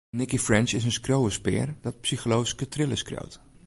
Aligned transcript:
Nicci 0.17 0.37
French 0.45 0.73
is 0.73 0.83
in 0.85 0.91
skriuwerspear 0.91 1.69
dat 1.83 2.01
psychologyske 2.05 2.67
thrillers 2.69 2.99
skriuwt. 3.05 3.39